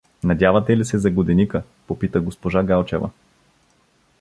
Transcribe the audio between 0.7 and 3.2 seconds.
ли се за годеника?— попита г-жа Галчева.